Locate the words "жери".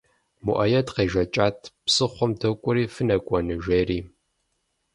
3.65-3.99